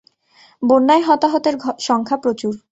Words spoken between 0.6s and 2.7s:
বন্যায় হতাহতের সংখ্যা প্রচুর।